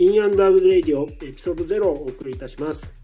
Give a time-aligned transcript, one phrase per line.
[0.00, 2.94] インアンドアウトレディオエピソード0をお送りいたします。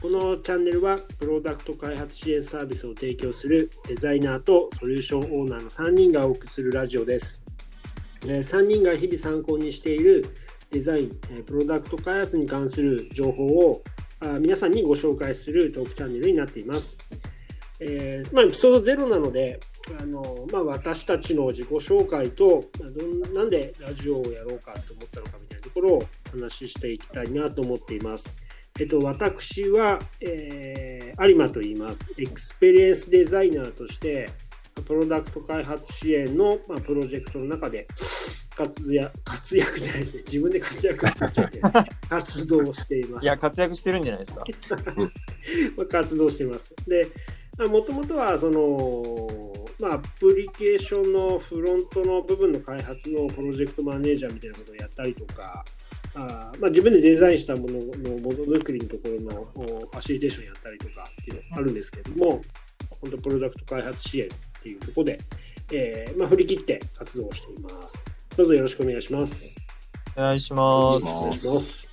[0.00, 7.42] このチャンネルはプロダクト開発支援サービスを提供するデザイナーとソリューションオーナーの3人がお送りするラジオです。
[8.22, 10.24] 3人が日々参考にしている
[10.70, 13.82] デザイン、プロダクト開発に関する情報を
[14.38, 16.96] 皆さんにご紹介するトークチャンネルになっています。
[17.80, 19.58] えーまあ、エピソード0なので、
[20.00, 28.34] あのまあ、私たちの自己紹介とまどんなんでラジオをやろうかと思ったのかみたいなところを話ししていきたいなと思っています。
[28.80, 32.12] えっと、私は、えー有馬と言います。
[32.16, 34.28] エクスペリエンスデザイナーとして、
[34.86, 37.88] プロダクト開発支援の、まあ、プロジェクトの中で
[38.54, 40.22] 活躍、活躍じゃないですね。
[40.26, 41.60] 自分で活躍っちゃって、
[42.08, 43.24] 活動をしています。
[43.24, 44.44] いや、活躍してるんじゃないですか。
[45.76, 46.74] まあ活動してます。
[46.86, 47.08] で、
[47.68, 55.64] もともとはその、まあ、アプリケーションのフロントの部分の開発のプロジェクトマネージャーみたいなことをやったりとか、
[56.14, 62.42] あーまあ、自分でデザインしたもののものづくりのところのおファシリテーションやったりとかっていうのがあるんですけども、
[63.00, 65.18] 本当プロダクト開発支援っていうところで、
[65.72, 68.02] えーまあ、振り切って活動をしています。
[68.36, 69.54] どうぞよろしくお願いします。
[70.16, 71.06] お願いしおます。
[71.06, 71.88] 願いします。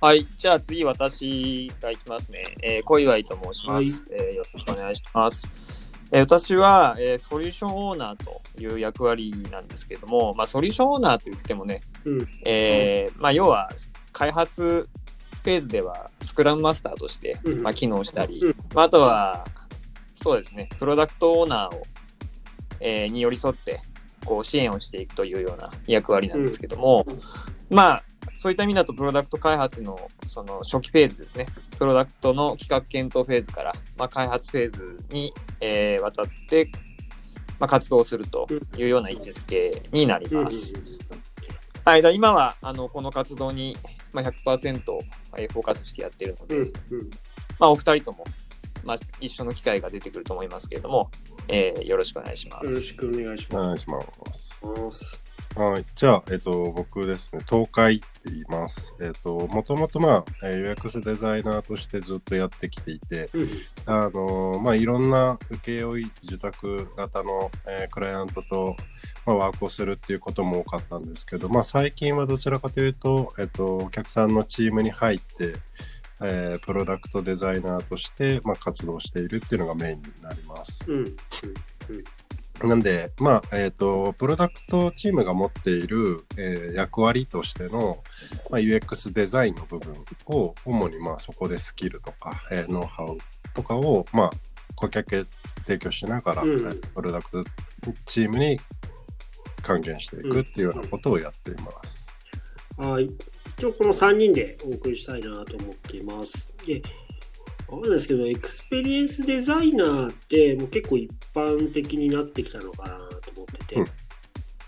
[0.00, 0.26] はい。
[0.38, 2.42] じゃあ次、私がいきますね。
[2.62, 5.83] えー、小岩井と申します、えーよろしくお願いします。
[6.14, 12.28] えー私は、えーソリューションオーナーという役割なんですけども、まあ、ソリューションオーナーと言ってもね、うん。
[12.44, 13.68] えーまあ、要は
[14.12, 14.88] 開発
[15.42, 17.62] フェーズではスクラムマスターとして、うん。
[17.62, 18.56] まあ、機能したり、うん。
[18.74, 19.44] まあ、あとは、
[20.14, 21.82] そうですね、プロダクトオーナーを、
[22.78, 23.80] えーに寄り添って、
[24.24, 27.04] こう支援をしていくというような役割なんですけども、
[27.70, 28.04] まあ、
[28.36, 31.46] そういった意味だと、プロダクト開発のその初期フェーズですね、
[31.78, 36.70] プロダクトの企画検討フェーズから、まあ、開発フェーズに、えー渡って、
[37.58, 40.74] まあ、活動するというような位置づけになります。
[41.84, 43.76] はい、だ今はあのこの活動に、
[44.12, 44.80] まあ、100%
[45.36, 46.58] えーフォーカスしてやっているので、
[47.58, 48.24] まあ、お二人とも、
[48.84, 51.10] まあ、一緒の機会が出てくると思いますけれども、
[51.48, 52.96] えーよろしくお願いしまよろすし。
[52.96, 54.02] くお願いしおま願いしま
[54.90, 55.20] す。
[55.54, 55.60] す。
[55.60, 55.84] はい。
[55.94, 58.94] じゃあ、えっと、僕ですね、東海って言います。
[59.00, 63.48] えっと、もともと、まあ、えー UX デザイナーとしてずっとやってきていて、うん
[63.86, 68.76] あのーまあ、いろんな請負受託型の、えークライアントと、
[69.26, 75.54] まあ、ワークをするっていうことも多かったんですけど、まあ、最近はどちらかというと、えっと、お客さんのチームに入って、
[76.20, 80.84] えープロダクトデザイナーとして、まあ、活動しているっていうのがメインになります。
[80.90, 81.16] うんうん
[82.62, 88.02] なんで、まあ、えっ、と、プロダクトチームが持っている、えー役割としての、
[88.50, 89.94] まあ、UX デザインの部分
[90.26, 93.18] を、主にまあそこでスキルとか、えーノウハウ
[93.54, 94.30] とかを、まあ、
[94.76, 95.24] 顧客へ
[95.66, 97.50] 提供しながら、うんえープロダクト
[98.06, 98.60] チームに
[99.62, 102.08] 還元していくっていうようなことをやっています。
[102.76, 103.10] はい。
[103.58, 106.56] 一応この3人でお送りしたいなと思っています。
[106.66, 106.82] で、
[107.74, 113.76] わかんないですけど、エクスペリエンスデザイナーってもう結構一般的になってきたのかなと思ってて。
[113.76, 113.84] うん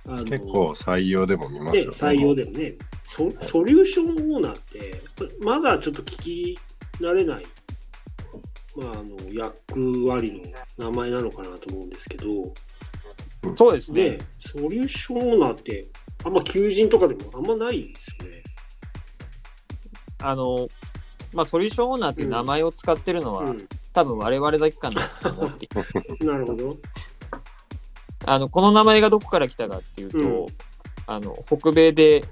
[0.08, 5.02] あの結構採用でも見ますよね、採用でもねソ、ソリューションオーナーって、
[5.40, 6.58] まだちょっと聞き
[7.00, 7.46] 慣れない、
[8.76, 12.26] まあ、あの役割の名前なのかなと思うんですけど、
[13.56, 14.10] そうですね。
[14.10, 15.86] で、ソリューションオーナーって、
[16.24, 18.42] あんま求人とかでもあんまないですよね。
[20.22, 20.68] あの、
[21.36, 23.56] まあ、ソリューションオーナーという名前を使ってるのは、う
[23.92, 25.68] 多分我々だけかなと思って。
[26.24, 26.70] なるほど。
[28.24, 30.46] あのこの名前がどこから来たかっていうと、うん。
[31.06, 32.24] あの北米で、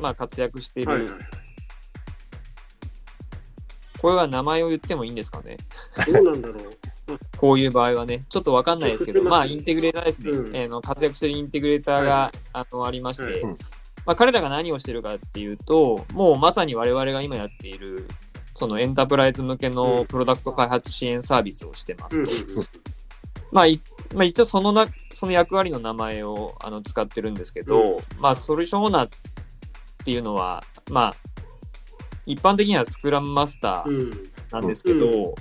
[0.00, 1.12] まあ、活躍している、はいはい。
[3.98, 5.56] これは名前を言ってもいいんですかね？
[6.06, 6.70] どうなんだろう。
[7.36, 10.30] こういう場合はね、ちょっとわかんないですけど、まあ、インテグレーターですね。
[10.30, 10.56] うん。
[10.56, 13.40] えーの活躍してるインテグレーターが、はあのありまして、はい。
[13.40, 13.58] うん
[14.06, 18.06] まあ、彼らが何をしてるかっていうと、もうまさに我々が今やっている、
[18.56, 19.74] そのエンタープライズ向けうん。
[19.74, 22.62] のプロダクト開発支援サービスをしてますと。
[23.52, 23.80] まあ、い
[24.14, 29.08] まあ、一応そのな、その役割の名前をあの使ってるんですけど、まあ、ソリューションオーナーっ
[30.04, 31.14] ていうのは、まあ、
[32.24, 34.30] 一般的にはスクラムマスターうん。
[34.50, 35.34] なんですけど、う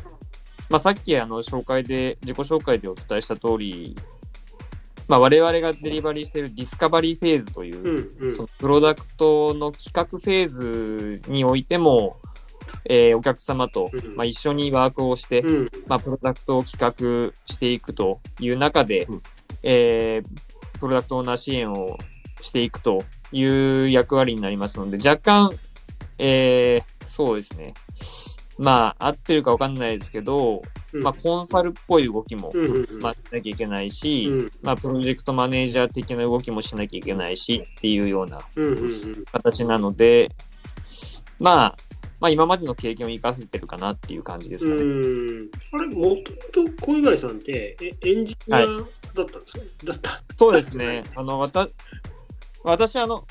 [0.69, 3.95] まあ、さっきあの紹介で、自己紹介でお伝えした通り、
[5.07, 12.17] まあ、我々がデリバリーしているディスカバリーフェーズという、そのプロダクトの企画フェーズにおいても、
[12.83, 14.15] えーお客様と、うん。
[14.15, 15.71] まあ、一緒にワークをして、うん。
[15.87, 19.21] まあ、プロダクトを企画していくという中で、うん。
[19.63, 21.97] えープロダクトオーナー支援を
[22.41, 23.01] していくと
[23.31, 25.51] いう役割になりますので、若干、
[26.17, 27.73] えーそうですね。
[28.57, 30.61] まあ、合ってるか分かんないですけど、
[30.93, 31.03] うん。
[31.03, 32.51] まあ、コンサルっぽい動きも、
[32.99, 34.51] まあ、しなきゃいけないし、うん。
[34.61, 38.41] まあ、プロジェクトマネージャー的な動きもしなきゃいけないしっていうような
[39.31, 40.31] 形なので、
[41.39, 41.77] まあ、
[42.19, 44.81] まあ今までの経験を生かせてるかなっていう感じですかね。
[44.81, 45.49] うん。
[45.73, 46.15] あれ、も
[46.53, 48.67] ともと小祝さんってえエンジニアだっ
[49.13, 50.23] たんですか、だった。
[50.35, 51.03] そうですね。
[51.15, 51.67] あの、わた、
[52.63, 53.25] 私、あの、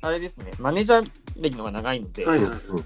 [0.00, 2.58] あれですね、マネージャー歴のが長いので、はいはいはい。
[2.68, 2.84] うん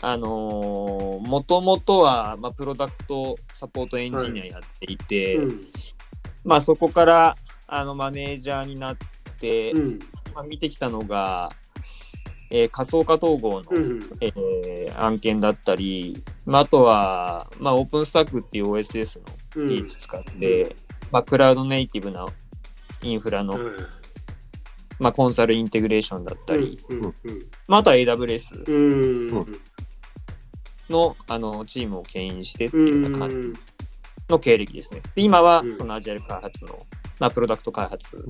[0.00, 5.68] あのー、もともとは、まあ、プロダクトサポートエンジニアやっていて、うん。
[6.44, 7.36] まあそこから、
[7.66, 8.96] あの、マネージャーになっ
[9.40, 9.98] て、うん。
[10.34, 11.52] まあ、見てきたのが、
[12.56, 14.00] えー仮想化統合の、うん。
[14.20, 14.74] えー
[15.04, 19.24] 案件だったり、まあ、あとは、まあ、オープンスタックっていう OSS の
[19.56, 19.68] うん。
[19.70, 20.76] 技術使って、
[21.10, 22.24] まあ、クラウドネイティブな
[23.02, 23.76] インフラの、うん
[25.00, 27.00] まあ、コンサルインテグレーションだったり、うん。
[27.02, 27.14] うん。
[27.66, 29.40] まあ、あとは AWS うん。
[29.40, 29.46] う
[30.90, 32.80] のあのチームを牽引してってう。
[32.80, 33.36] いうような感じ
[34.28, 35.00] の経歴ですね。
[35.14, 36.78] で今はうんそのアジャイル開発の、
[37.18, 38.24] まあ、プロダクト開発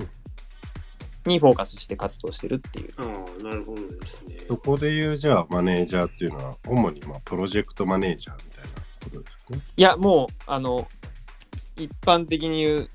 [1.27, 2.93] にフォーカスして活動してるっていう。
[2.97, 4.45] ああ、なるほどですね。
[4.47, 8.69] そこで言うじゃあマネージャーっていうのは主にまあプロジェクトマネージャーみたいな
[9.03, 9.43] ことですか？
[9.55, 9.59] ね。
[9.77, 10.87] いや、もう、あの、
[11.75, 12.89] 一般的に言う、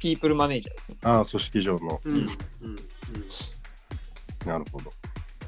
[0.00, 0.98] ピープルマネージャーですね。
[1.02, 2.00] ああ、組織上の。
[2.04, 2.14] うん。
[2.14, 2.20] うん。
[2.20, 2.28] うん。
[4.46, 4.90] なるほど。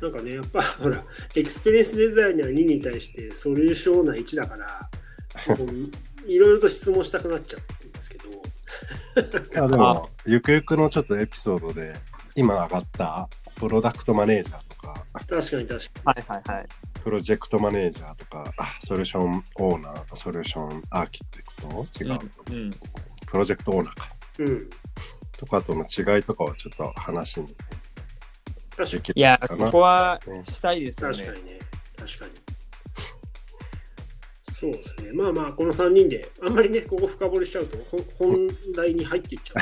[0.00, 1.02] なんかね、やっぱほら、
[1.34, 4.90] エクスペリエンスデザイナー2に対してソリューションな1だから、
[6.26, 7.73] いろいろと質問したくなっちゃうんですけど、
[9.16, 11.94] あでも、ゆくゆくのちょっとエピソードで、
[12.34, 16.66] 今上がったプロダクトマネージャーとか、確かに確かはいはいはい。
[17.02, 21.86] プロジェクトマネージャーとか、あソリューションオーナー、ソリューションアーキテクト？
[22.00, 22.18] 違う、
[22.50, 22.70] うんうん
[23.26, 24.08] プロジェクトオーナーか。
[24.38, 24.44] に。
[24.44, 24.70] うん。
[25.36, 27.54] とかとの違いとかはちょっと話に
[29.14, 31.16] いや、ここはしたいですよね。
[31.16, 31.58] 確かにね。
[31.96, 32.32] 確かに。
[34.64, 35.12] そうですね。
[35.12, 39.60] まあまあ、この3人で、あんまりね、ここ深掘りしちゃうと、ほ本題に入っていっちゃ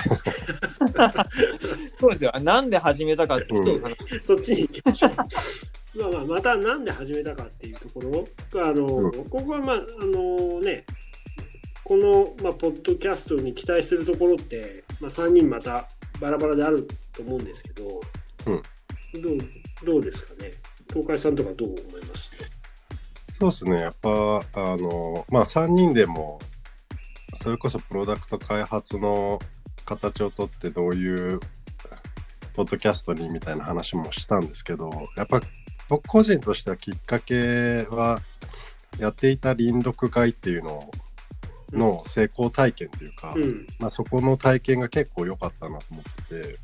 [1.99, 2.33] そうですよ。
[2.43, 3.93] なんで始めたかっていう話。
[3.93, 4.23] う。
[4.23, 5.11] そっちに行きましょう。
[5.99, 10.87] まあまあ、またなんで始めたかっていうところあの、うんここはまあ、あのね、
[11.85, 15.89] この、まあ、ポッドキャストに期待するところって、まあ、3人また
[16.21, 18.01] バラバラであると思うんですけど、
[18.47, 18.63] うん
[19.21, 19.39] どう
[19.85, 20.53] どうですかね？
[20.89, 22.31] 東海さんとかどう思います？
[23.43, 24.09] そうですね、やっぱ、
[24.55, 26.39] あの、まあ、3人でも、
[27.35, 29.41] それこそプロダクト開発の
[29.85, 31.41] 形をとってどういう
[32.55, 35.41] ポッドキャストにみたいな話もしたんですけど、やっぱ
[35.89, 38.21] 僕個人としてはきっかけは、
[39.01, 40.89] やっていた臨読会っていうの
[41.73, 43.67] の成功体験というか、うん。
[43.81, 46.59] まあ、そこの体験が結構良かったなと思ってて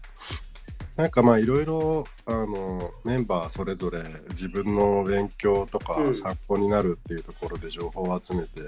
[0.98, 8.60] なんかまあいろいろあのメンバーそれぞれ自分の勉強とかうん参考になるっていうところで情報を集めて。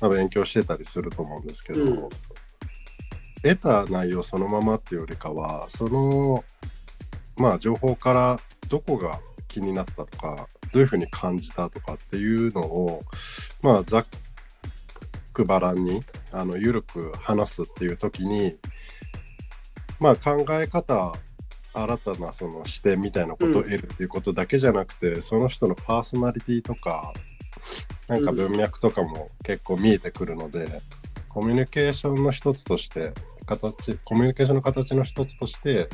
[0.00, 2.08] まあ、勉強してたりすると思うんですけど、うん
[3.40, 6.44] 得た内容そのままっていうよりかはその
[7.36, 13.04] まあ情報からどこが気になったとかどういうふうに感じたとかっていうのを
[13.62, 14.06] まあざっ
[15.32, 16.02] くばらんに
[16.32, 18.56] あの緩く話すっていう時に
[20.00, 21.12] まあ考え方
[21.74, 27.12] 新たなその視点みたいなことを得るっていうことだけじゃなくて、その人のパーソナリティとか
[28.08, 30.66] なんか文脈とかも結構見えてくるので、
[31.28, 33.12] コミュニケーションの一つとして
[33.46, 35.88] 形コミュニケーションの形の一つとして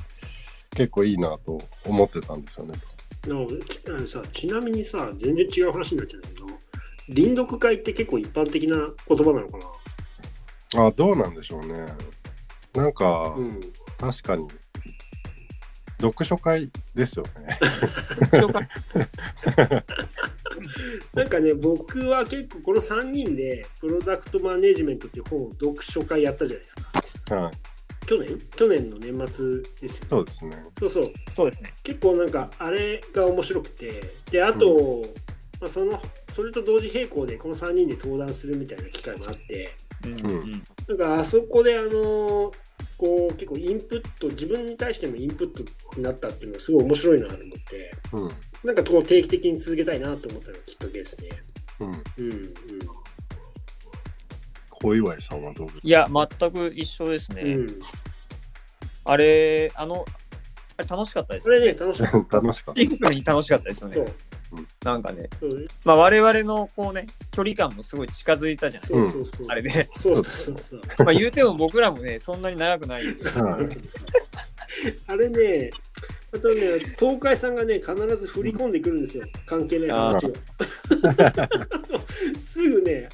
[0.70, 2.74] 結構いいなと思ってたんですよね。
[3.26, 6.46] あのさちなみにさ全然違う話になっちゃうんだけど
[7.08, 9.58] 臨読会って結構一般的な言葉なのか
[10.74, 10.86] な？
[10.86, 11.86] あどうなんでしょうね。
[12.74, 13.60] なんか、うん
[13.98, 14.48] 確かに。
[16.00, 17.58] 読書会ですよね。
[21.14, 27.36] なんかね僕は結構この3人でプロダクトマネジメントっていう本を読書会やったじゃないですか。
[27.36, 27.54] はい、
[28.06, 28.38] 去年？
[28.56, 30.08] 去年の年末ですよね。
[30.10, 30.64] そうですね。
[30.78, 31.12] そうそう。
[31.30, 31.74] そうですね。
[31.82, 34.02] 結構なんかあれが面白くて。
[34.30, 35.06] であと、
[35.60, 39.74] まあ、そのそれと同時並行でこの3人で登壇するみたいな機会もあって。
[40.04, 40.12] うん。
[40.12, 40.66] うん。
[40.88, 42.52] なんかあそこであの
[42.96, 45.64] こう結構インプット自分に対してもインプット
[45.96, 48.30] になったっていうのがすごい面白いなと思ってうん
[48.64, 51.28] なんかこう定期的に続けたいなと思ったのがきっかけですね。
[51.80, 51.88] うん。
[51.88, 52.54] うんうん
[54.84, 57.42] 小岩井さんはどうですいや、全く一緒ですね。
[57.42, 57.78] うん、
[59.04, 60.04] あれ、あの、
[60.76, 62.80] あれ楽しかったですそよれね楽しかっか楽しかった。
[62.82, 64.12] シンプルに楽しかったですよねう。
[64.84, 65.28] なんかね。
[65.84, 69.46] まあ、我々のこうね、距離感もすごい近づいたじゃないそうそうそう。
[69.48, 69.88] あれで。
[69.96, 70.80] そうそうそう。
[70.98, 73.32] まあ、言うても僕らもね、そんなに長くないんです
[75.06, 75.70] あれね、
[76.34, 80.32] あとね、東海さんがね、必ず振り込んでくるんですよ、関係ない話を。
[82.38, 83.08] すぐね、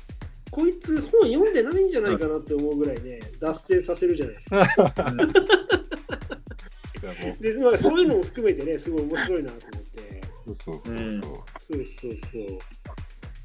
[0.51, 4.67] こいつ本読んでないんじゃないかなって思うぐらいね、脱線させるじゃないですか。
[7.41, 9.80] で、まあ、そういうのも含めてね、すごい面白いなと思って。
[10.51, 10.95] うそうそうそう。
[10.95, 12.59] うんそうそうそう。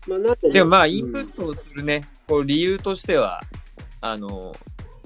[0.07, 3.41] まあ、なんでねでもまあ、インプットをするね、こう理由としては、
[4.01, 4.55] あの、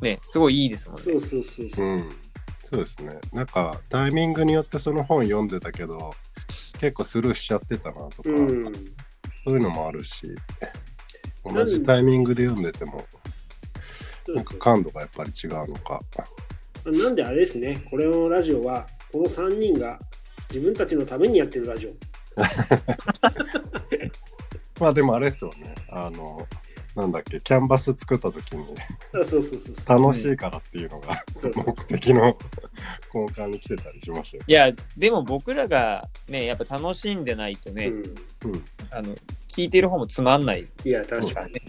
[0.02, 1.04] ね、すごいいいですもんね。
[1.04, 1.96] そうそうそうそうう。
[1.98, 2.10] ん。
[2.70, 3.20] そうですね。
[3.34, 6.14] なんかタイミングによってその本読んでたけど、
[6.80, 8.74] 結構スルーしちゃってたなとか、うん。
[9.44, 10.22] そういうのもあるし、
[11.44, 13.06] 同じタイミングで読んでても、
[14.28, 16.02] なんか感度がやっぱり違うのか。
[16.86, 20.00] なんであれですね、これのラジオは、この3人が
[20.50, 21.92] 自分たちのためにやってるラジオ。
[24.80, 25.76] まあでもあれですよね。
[25.90, 26.48] あの、
[26.96, 28.66] なんだっけ、キャンバス作った時に
[29.14, 30.02] あそうそうそうそう。
[30.02, 31.10] 楽しいからっていうのが
[31.66, 32.38] 目的の
[33.14, 38.66] 根幹に来てたりしましたよいや、でも僕らがね、やっぱ楽しんでないとね、うん、うん。
[38.92, 39.16] あの、
[39.48, 41.62] 聞いてる方もつまんないいや、確かからね。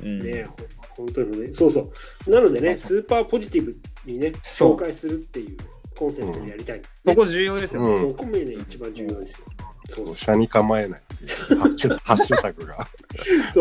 [0.00, 0.56] うん、にね、ほ
[0.98, 1.52] 本当にね。
[1.52, 1.90] そうそ
[2.26, 2.30] う。
[2.30, 5.56] なのでね、スーパーポジティブにね、紹介するっていう
[5.98, 6.82] コンセプトでやりたい。
[7.04, 7.82] そこ重要ですよ。
[7.82, 9.46] うんここもね、一番重要ですよ。
[9.88, 12.78] そうそう車に構えないっていうハッシュタグが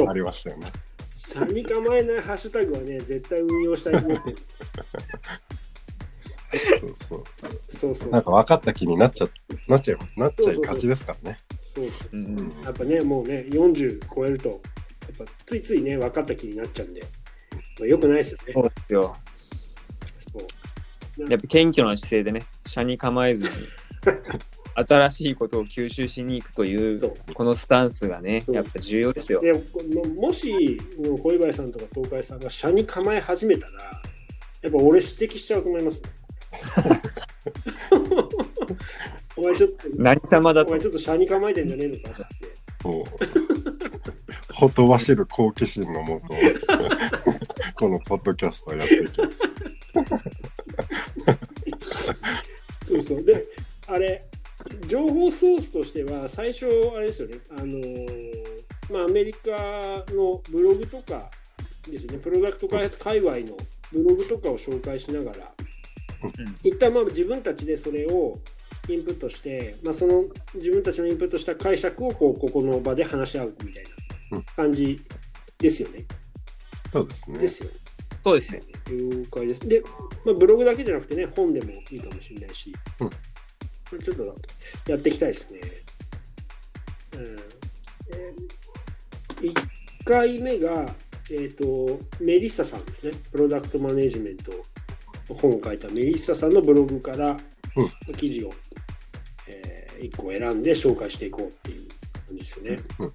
[0.09, 0.67] ありましたよね。
[1.33, 4.67] 車に構えないハッシュタグはね、絶対運用したいと思ってるんですよ。
[6.79, 7.23] そうそう。
[7.69, 8.11] そうそう。
[8.11, 9.27] なんか分かった気になっちゃ
[9.67, 11.39] なっちゃいなっちゃいがちですからね。
[11.59, 14.59] そうそうそううんやっぱね、もうね、40超えると、やっ
[15.17, 17.01] ぱついついね、分かった気になっちゃうんで、
[17.79, 18.53] まあ、よくないですよね。
[18.53, 19.15] そうですよ。
[21.17, 23.49] やっぱ謙虚な姿勢でね、車に構えずに、
[24.75, 27.01] 新しいことを吸収しに行くという
[27.33, 29.41] このスタンスがね、やっぱ重要ですよ。
[29.41, 29.59] でも
[30.27, 34.01] もし、もう小祝さんとか東海さんが車に構え始めたら、
[34.61, 36.03] やっぱ俺指摘しちゃうと思います。
[39.35, 40.69] お前ちょっと、何様だと？
[40.69, 40.81] お前。
[40.81, 42.47] ちょっと車に構えてんじゃねえのかって。
[44.53, 46.33] ほとばしる好奇心のもと、
[47.75, 49.43] このポッドキャストをやっていきます。
[53.01, 53.25] そうそう。
[53.25, 53.45] で、
[53.87, 54.25] あれ、
[54.87, 58.57] 情報ソースとしては、最初、あれですよね、あのー
[58.89, 61.29] まあ、アメリカのブログとか
[61.89, 63.57] ですよね、プロダクト開発界隈の
[63.91, 65.51] ブログとかを紹介しながら、
[66.63, 68.39] 一旦まあ自分たちでそれを
[68.89, 70.23] インプットして、まあ、その
[70.55, 73.83] 自分たちのインプットした解釈をこうここの場で話し合うみたい
[74.31, 74.99] な感じ
[75.57, 76.05] ですよね。
[76.91, 77.39] そうですね。
[77.39, 77.75] ですよね。
[78.23, 78.61] そうですよ。
[78.89, 79.67] 了解です。
[79.67, 79.81] で、
[80.25, 83.09] まあ、ブログだけじゃなくてね、本でもいいかもしれないし、うん
[83.89, 85.61] これちょっとやっていきたいですね。
[87.15, 87.37] うん
[88.13, 88.33] え
[89.41, 89.53] 1
[90.03, 90.93] 回目が、
[91.31, 93.13] えっ、と、メリッサさんですね。
[93.31, 94.51] プロダクトマネジメント
[95.29, 97.37] の本を書いたメリッサさんのブログから
[98.17, 98.51] 記事を、
[99.47, 101.97] え1個選んで紹介していこうっていう感
[102.31, 102.75] じですよね。
[102.99, 103.11] うん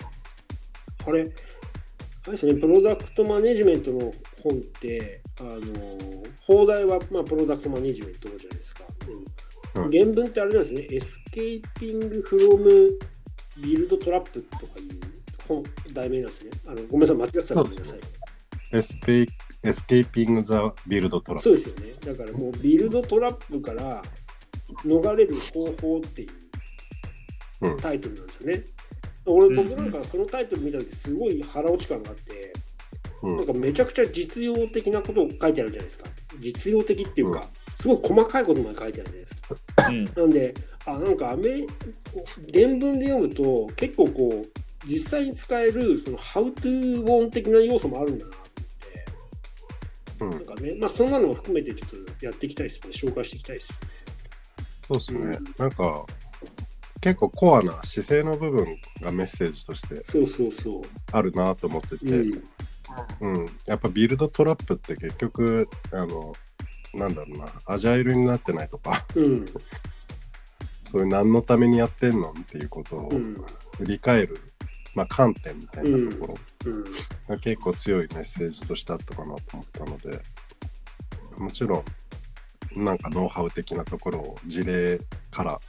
[1.05, 5.59] あれ、あれですね、プロダクトマネジメントの本って、あの
[6.47, 8.85] 放題は、まあ、プロダクトマネジメントじゃないですか。
[9.09, 9.25] うん
[9.75, 12.91] 原文ってあれなんですね、 Escaping from
[13.59, 15.01] Build Trap とかいう
[15.49, 15.63] 本
[15.95, 16.51] 題名なんですね。
[16.67, 17.99] あのごめんなさい、間違ってたらごめんなさい。
[18.75, 19.29] エスペイ
[19.63, 21.95] Escaping the Build Trap そうですよね。
[22.05, 24.03] だからもうビルドトラップから
[24.85, 28.65] 逃れる方法っていううんタイトルなんですよね。
[29.25, 32.62] 俺、うん僕なんかそのタイトル見た時すごい腹落ち感があって、プ。
[33.23, 36.11] うんなんかめちゃくちゃ実用的なことを書いてあるじゃないですか。
[36.41, 39.89] 実用的っていうか、すごい細かいことまで書いてあるじゃないですか。
[39.89, 40.05] うん。
[40.05, 40.55] なんで、
[40.87, 41.67] あなんかアメ
[42.53, 48.39] 原文で読むと結構こう実際に使えるその How to 本的な要素もあるんだなと
[50.25, 53.89] 思って、うんなんかね、まあそんなのも含めてちょっとやっていきたいですよね、紹介していきたいですよね。
[54.89, 55.55] そうですねうん。
[55.59, 56.05] なんか、
[57.01, 60.83] 結構コアな姿勢の部分がメッセージとしてそうそうそう。
[61.13, 62.43] あるなと思ってて、うん、う
[63.29, 66.33] ん、やっぱビルドトラップって結局あの
[66.95, 69.47] なんだろうなアジャイルになってないとかうん、
[70.91, 73.45] そういう何のためにやってんのっていうことをうん、
[73.79, 74.41] 振り返る、
[74.95, 76.35] まあ、観点みたいなところ
[76.65, 76.85] うん、
[77.29, 80.21] が結構強いメッセージとしてあったかなと思ったので
[81.39, 81.79] もちろ
[82.77, 85.61] んなんかノウハウ的なところを事例から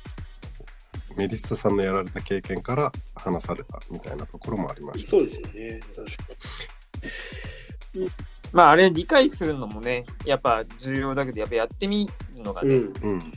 [1.17, 5.09] メリッサさんのやられた経験から話されたみたいなところもありました。
[5.09, 5.79] そうですよね。
[8.51, 12.69] まあ、あれ理解するのもね、やっぱ重要だけど、やっぱやってみるのがに。
[12.69, 13.33] ね、うん、うん、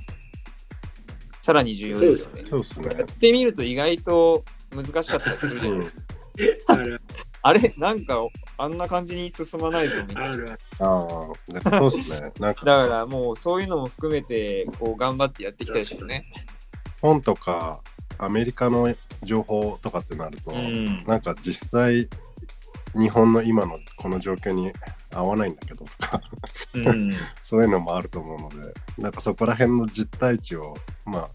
[1.42, 2.42] さらに重要ですよね。
[2.44, 3.04] そうですねや。
[3.04, 4.44] ってみると意外と
[4.74, 6.02] 難しかったりするじゃないですか。
[6.68, 7.00] ある
[7.42, 8.26] あれなんか
[8.58, 10.52] あんな感じに進まないぞみたいな。
[10.52, 12.32] ああ、そうですね。
[12.40, 16.26] なんかだからもうそういうのも含めてこう頑張ってやっていきたいですよね。
[17.00, 17.80] 本とか
[18.18, 18.92] アメリカの
[19.22, 22.08] 情報とかってなると、うんなんか実際
[22.98, 24.72] 日本の今のこの状況に
[25.12, 26.20] 合わないんだけどとか
[27.42, 31.30] そういうのもあると思うのでなんかそこら辺の実態値をまあ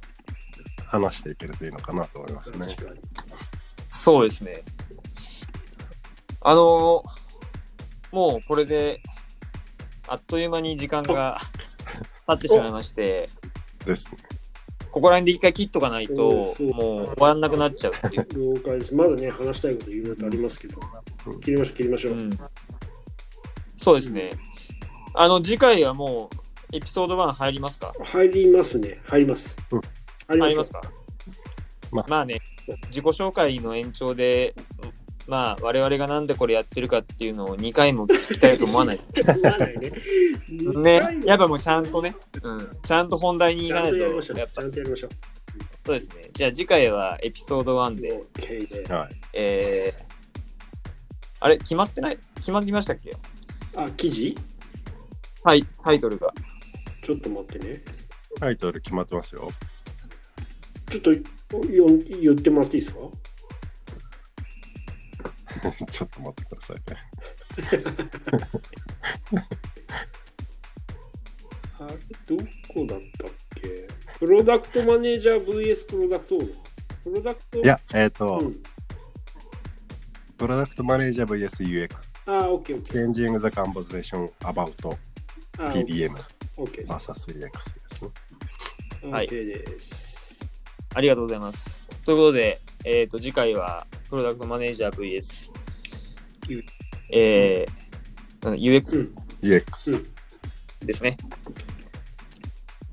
[0.86, 2.76] 話していけるといいのかなと思いますね。
[3.90, 4.64] そうですね。
[6.42, 7.04] あの
[8.12, 9.02] もうこれで、
[10.08, 11.40] あっという間に時間が
[12.28, 13.30] 経ってしまいまして、
[13.86, 14.18] ですね。
[14.92, 18.56] ここら辺で一回切っとかないともう終わんなくなっちゃうっていう。
[18.56, 18.94] 了解です。
[18.94, 20.82] まだね、話したいこといろいろとありますけど、
[21.42, 22.14] 切りましょう、切りましょう。
[22.14, 22.30] うん、
[23.78, 24.32] そうですね。
[25.14, 26.30] あの、次回はも
[26.72, 27.94] う、エピソード1入りますか？
[28.04, 29.58] 入りますね、入ります。
[29.72, 30.82] うん入ります入りますか？
[31.92, 32.40] ままあね、
[32.88, 34.56] 自己紹介の延長で、
[35.28, 39.00] まあ、我々がなんでこれやってるかっていうのを2回も聞きたいと思わない？
[39.18, 39.92] 思わないね。
[40.82, 44.40] ね、やっぱもうちゃんとね、うん、ちゃんと本題にちゃ行かないと、んとやりましょう。
[44.40, 45.10] やっぱちゃんとやりましょう。
[45.86, 46.22] そうですね。
[46.34, 48.94] じゃあ次回はエピソード1で、OK で。
[48.94, 49.16] はい。
[49.34, 50.11] えー、
[51.42, 52.20] あれ、決まってない？
[52.36, 53.16] 決まりましたっけ？
[53.76, 54.38] あ、記事？
[55.44, 56.32] はい、タイトルが。
[57.04, 57.84] ちょっと待ってね。
[58.40, 59.50] タイトル決まってますよ。
[60.90, 61.20] ちょっとよ
[62.22, 63.00] 言ってもらっていいですか？
[65.92, 66.84] ちょっと待ってくださいね。
[71.80, 71.96] あれ、
[72.28, 72.38] ど
[72.74, 73.88] こだったっけ？
[74.20, 76.56] プロダクトマネージャー VS プロダクトオーナー。
[77.04, 78.64] プロダクトいや、えっ、と、うん。
[80.42, 82.10] プロダクトマネージャー VS UX。
[82.26, 83.12] あ、OK、OK。
[83.12, 84.98] Changing the conversation about
[85.60, 86.10] あ PDM
[86.58, 87.76] vs UX です
[89.06, 89.12] ね。
[89.12, 90.50] はい OK です。
[90.96, 91.80] ありがとうございます。
[92.04, 95.54] ということで、えっ、と、次回は、プロダクトマネージャー VS、
[97.12, 100.88] えー、なんだ UX うん。
[100.88, 101.18] ですね。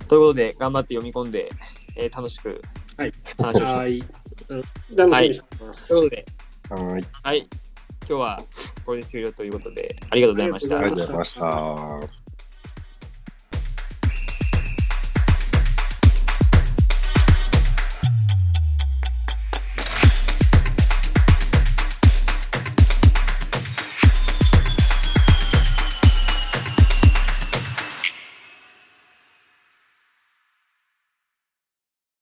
[0.07, 1.49] ということで、頑張って読み込んで、
[1.97, 2.61] えー楽しく
[2.99, 3.78] はい話をしましょう。
[3.78, 3.99] はい。
[4.50, 4.62] うん
[4.95, 5.88] 楽しみにしてます。
[5.88, 6.26] ということで、
[6.71, 7.05] はい。
[7.23, 7.49] はい、今
[8.07, 8.45] 日は
[8.85, 11.04] これで終了ということで、ありがとうございましたありがとう。
[11.04, 11.41] ありがとうござい
[12.00, 12.27] ました。